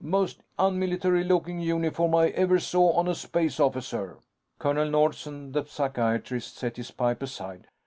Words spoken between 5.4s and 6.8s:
the psychiatrist, set